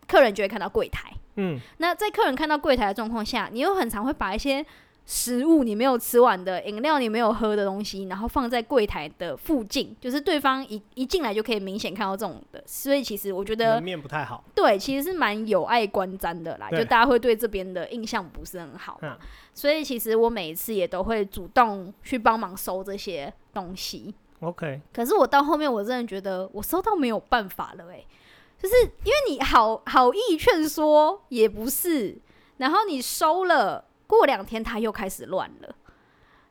[0.09, 1.13] 客人就会看到柜台。
[1.37, 4.65] 嗯，那在客人看到柜台的状况下，你又很常会把一些
[5.07, 12.61] 食物你没有吃完的、饮料你没有喝的东西，然后放在柜台的附近，就是对方一一进来就可以明显看到这种的。
[12.67, 14.43] 所以其实我觉得面不太好。
[14.55, 19.17] 对，其实是蛮有碍观瞻的啦，就大家会对这边的印象不是很好嘛。
[19.21, 24.15] 嗯所以其实我每一次也都会主动去帮忙收这些东西。
[24.39, 28.07] OK，可是我到后面我真的觉得我收到没有办法了、欸，
[28.61, 32.19] 就是因为你好好意劝说也不是，
[32.57, 35.75] 然后你收了，过两天他又开始乱了。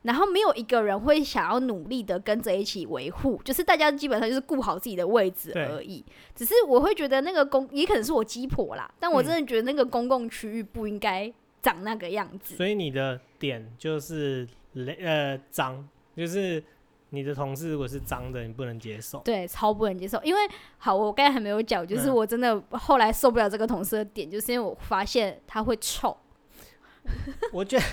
[0.03, 6.01] 然后没有一个人会想要努力的跟着一起维护，就是大家基本上就是顾好自己的位置而已。
[6.33, 11.29] 只是我会觉得那个公也可能是我鸡婆啦，但我嗯真的觉得那个公共区域不应该
[11.61, 12.55] 长那个样子。
[12.55, 16.63] 所以你的点就是雷呃脏，就是
[17.09, 19.19] 你的同事如果是脏的，你不能接受。
[19.19, 20.21] 对，超不能接受。
[20.23, 20.41] 因为
[20.77, 26.15] 好，我刚才还没有讲，就是嗯我真的后来受不了这个同事的点，就是因为我发现他会臭。
[27.53, 27.85] 我觉得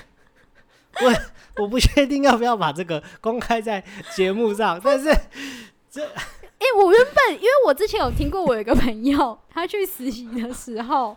[1.06, 3.82] 我我不确定要不要把这个公开在
[4.16, 5.08] 节目上， 但是
[5.88, 6.04] 这
[6.64, 11.14] 哎、我原本因为我之前有听过，我有一个朋友，他去实习的时候，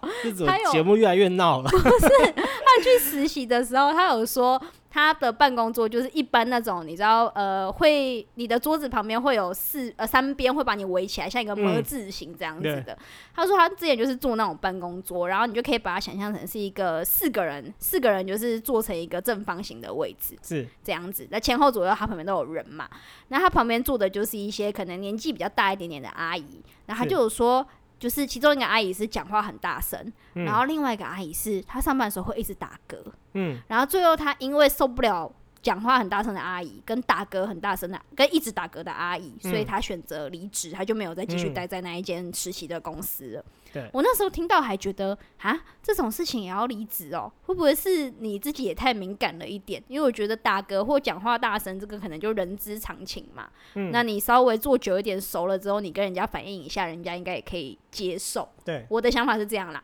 [0.72, 1.70] 节目越来越闹了。
[1.70, 12.82] 不是他去实习的时候，他有说他的办公桌就是一般那种，你知道，呃，会你的桌子旁边会有四呃三边会把你围起来，像一个么嗯字形这样子对。
[12.82, 12.98] 的。
[13.36, 20.38] 他说他之前就是坐那种办公桌，然后你就可以把它想象成是一个四个人，四个人就是做成一个正方形的位置。
[20.42, 22.90] 是，这样子，那前后左右他旁边都有人嘛，
[23.28, 27.68] 那他旁边坐的就是一些可能年纪比较大一点点的阿姨，然后他就有说，
[28.00, 30.00] 就是其中一个阿姨是讲话很大声，
[30.36, 32.98] 嗯然后另外一个阿姨是她上班的时候会一直打嗝，
[33.34, 35.32] 嗯，然后最后她因为受不了。
[35.60, 43.46] 讲话很大声的阿姨，跟打嗝很大声的，跟一直打嗝的阿姨，所以嗯她选择离职，她就没有再继续嗯待在那一间实习的公司了。
[43.80, 47.32] 对我那时候听到还觉得啊，这种事情也要离职哦？
[47.46, 49.82] 会不会是你自己也太敏感了一点？
[49.88, 53.50] 因为我觉得打嗝或讲话大声，这个可能就人之常情嘛。
[53.76, 58.50] 嗯那你稍微做久一点，熟了之后，你跟人家反映一下，人家应该也可以接受。
[58.66, 59.84] 对，我的想法是这样啦。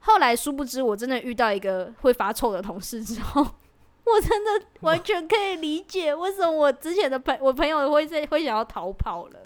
[0.00, 3.42] 后来殊不知，我真的遇到一个会发臭的同事之后，
[4.06, 9.40] 我真的完全可以理解为什么我之前的朋我朋友会在会想要逃跑了。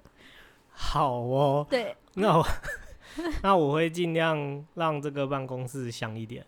[0.70, 2.46] 好哦，对，那我
[3.42, 6.44] 那我会尽量让这个办公室香一点。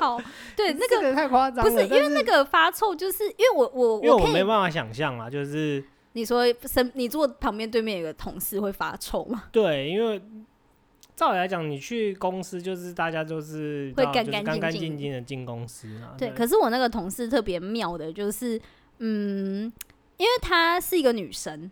[0.00, 0.20] 好，
[0.56, 9.44] 对，那个这个太夸张了，不是因为那个发臭，就是因为我我因为我没办法想象啊，就是你说身你坐旁边对面有个同事会发臭吗？
[9.50, 10.22] 对，因为
[11.16, 14.24] 照理来讲，你去公司就是大家就是会干
[14.58, 16.14] 干净净的进公司啊。
[16.18, 18.60] 对，可是我那个同事特别妙的，就是
[18.98, 19.72] 嗯，
[20.16, 21.70] 因为她是一个女生，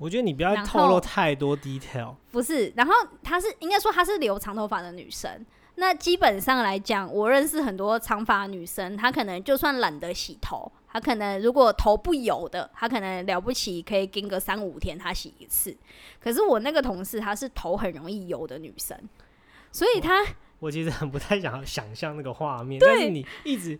[0.00, 2.14] 我觉得你不要透露太多 detail。
[2.32, 5.44] 不是，然后她是应该说她是留长头发的女生。
[5.74, 15.76] 那基本上来讲，我认识很多长发女生，她可能就算懒得洗头，她可能如果头不油的，她可能了不起可以跟个三五天她洗一次。
[16.18, 18.98] 可是我那个同事她是头很容易油的女生，
[19.70, 20.24] 所以她
[20.60, 23.78] 我其实很不太想要想象那个画面，但是你一直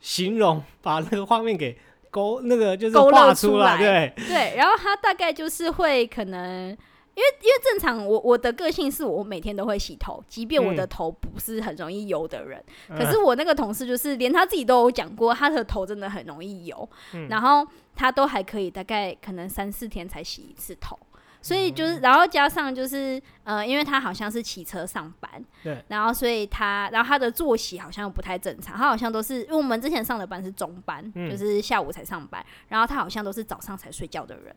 [0.00, 1.78] 形容，把那个画面给
[2.14, 10.88] 勾那个就是勾勒出来，对，对，然后他大概就是会可能，因为因为正常我我的个性是我每天都会洗头，即便我的嗯。
[10.88, 13.10] 头不是很容易油的人，可嗯。
[13.10, 17.26] 是我那个同事就是连他自己都有讲过，他的头真的很容易油，嗯。
[17.28, 20.96] 然后他都还可以大概可能三四天才洗一次头。
[21.44, 25.30] 所以嗯就是，然后加上就是，呃，因为他好像是骑车上班，
[25.62, 34.56] 对，然后所以他，然后他的作息好像又不太正常，他好像都是因为我们之前上的班是中班，嗯就是下午才上班，然后他好像都是早上才睡觉的人。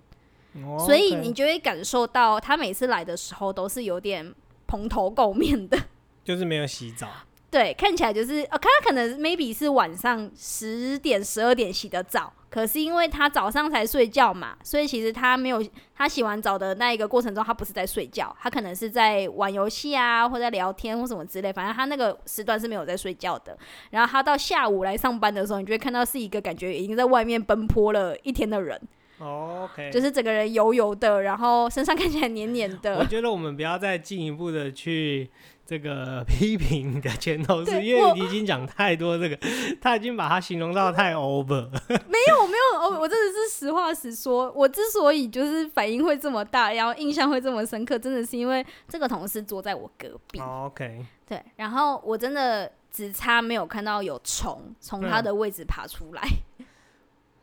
[0.65, 4.33] 哦所以你就会感受到他每次来的时候都是有点
[4.65, 5.77] 蓬头垢面的。
[6.23, 7.09] 就是没有洗澡，
[7.51, 15.63] 对，看起来就是，哦，他可能 maybe 是晚上十点、十二点洗的澡，可是因为他早上才睡觉嘛，所以其实他没有，
[15.95, 23.57] 他洗完澡的那一个过程中，他不是在睡觉，他可能是在玩游戏啊，或在聊天或什么之类，反正他那个时段是没有在睡觉的。
[23.91, 28.81] 然后他到下午来上班的时候，你就会看到是一个感觉已经在外面奔波了一天的人，
[29.19, 33.05] 哦 OK，就是整个人油油的，然后身上看起来黏黏的我。
[33.05, 35.29] 觉得我们不要再进一步的去
[35.67, 39.37] 这个批评的前头是，因为你已经讲太多这个，
[39.81, 41.69] 他已经把它形容到太 over。
[41.89, 44.49] 没有，我没有，我我真的是实话实说。
[44.55, 50.39] 我之所以就是反应会这么大，然后印象会这么深刻，真的是因为这个同事坐在我隔壁。
[50.39, 56.25] 哦 OK，对，然后我真的只差没有看到有虫 从他嗯的位置爬出来。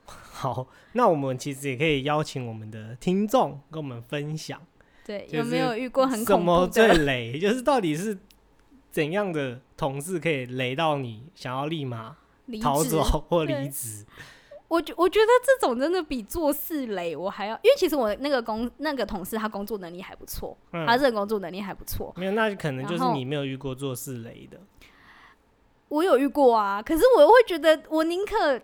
[0.07, 4.61] 好，那我们其实也可以邀请我们的听众跟我们分享，
[5.05, 6.95] 对，就是有没有遇过很什恐怖么最的？
[7.05, 8.17] 雷， 就是到底是
[8.91, 12.17] 怎样的同事可以雷到你想要立马
[12.63, 14.05] 逃走 或离职？
[14.69, 22.13] 我觉我觉得这种真的比做事雷我还要，因为其实我那个工那个同事他工作能力还不错，嗯他这个工作能力还不错。
[22.17, 24.59] 没有，那可能就是你没有遇过做事雷的。
[25.89, 28.61] 我有遇过啊，可是我会觉得我宁可，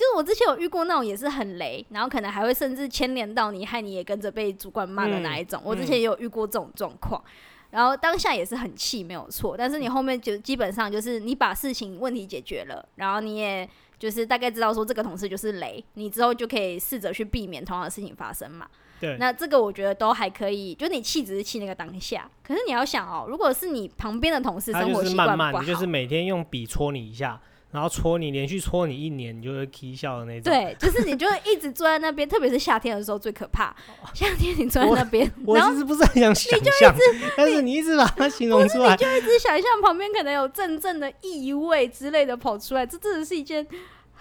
[0.00, 5.60] 就是我之前有遇过那种也是很雷，然后可能还会甚至牵连到你，害你也跟着被主管骂的那一种。
[5.62, 7.22] 我之前也有遇过这种状况，
[7.68, 9.58] 然后当下也是很气，没有错。
[9.58, 18.66] 但是你后面就基本上就是你把事情问题解决了，然后你也就是大概知道说这个同事就是雷，你之后就可以试着去避免同样的事情发生嘛。
[18.98, 27.38] 对，那这个我觉得都还可以，就你气只是气那个当下，可是你要想哦，如果是你旁边的同事生活习惯慢慢的，不好，就是每天用笔戳你一下，
[27.72, 33.74] 然后戳你，连续戳你一年，你就会啼笑的那种。，对，就是你就会一直坐在那边，特别是夏天的时候最可怕。
[34.12, 36.94] 夏天你坐在那边，我其实不是很想想象，
[37.36, 43.64] 但是你一直把它形容出来，你就一直想象旁边可能有阵阵的异味之类的跑出来，这真的是一件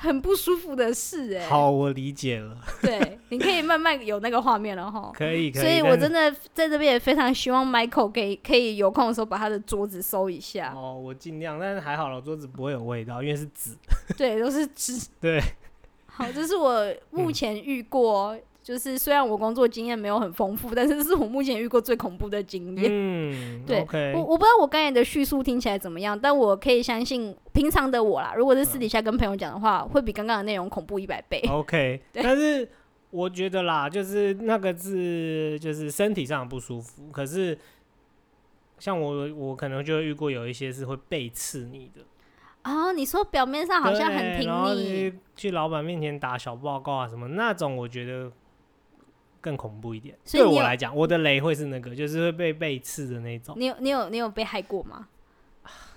[0.01, 5.11] 很不舒服的事哎、好，我理解了， 对，你可以慢慢有那个画面了哈。
[5.13, 5.61] 可以，可以。
[5.61, 13.71] 所以我真的在这边也非常希望 Michael 可以可以有空的时候把他的桌子收一下，哦，我尽量，但是还好了，桌子不会有味道，因为是纸。
[14.17, 15.09] 对，都是纸。
[15.19, 15.41] 对，
[16.05, 18.37] 好，这是我目前遇过，
[18.69, 22.85] 就是虽然我工作经验没有很丰富，但是这是我目前遇过最恐怖的经验。
[22.87, 23.79] 嗯， 对
[24.13, 31.41] 我我不知道我刚才的叙述听起来怎么样，但我可以相信平常的我啦，如果是私底下跟朋友讲的话，会比刚刚的内容恐怖一百倍。
[31.49, 32.69] OK， 对但是
[33.09, 37.57] 我觉得啦，就是那个是就是身体上不舒服，可是
[38.77, 42.01] 像我我可能就会遇过有一些是会背刺你的，
[42.71, 48.31] 哦，你说表面上好像很挺你，去去老板面前打小报告啊什么那种，我觉得
[49.41, 50.15] 更恐怖一点。
[50.31, 55.07] 对我来讲，我的雷会是那个，就是会被背刺的那种，你有你有你有被害过吗？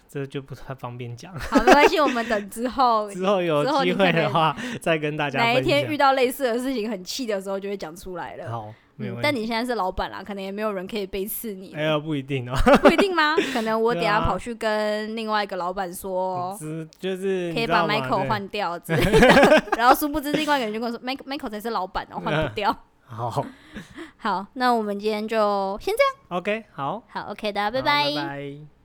[0.08, 1.34] 这就不太方便讲。
[1.38, 5.62] 好，没关系，我们等之后 之后有机会的话，再跟大家哪一。
[5.62, 8.50] 天遇到类似的事情很气的时候，就会讲出来了。
[8.50, 8.74] 好。
[9.20, 13.34] 但你现在是老板啦，可能也没有人可以背刺你，哎呀，不一定哦， 不一定吗？
[13.52, 22.76] 可能我 等下跑去跟另外一个老板说，只就是可以把 Michael 换掉之类的，然后殊不知另外一个人就跟我说，Michael Michael 才是老板哦，换不掉。
[23.14, 23.44] 好
[24.18, 26.38] 好，那我们今天就先这样。
[26.40, 28.81] ，OK，好，好，OK 的，拜好拜拜。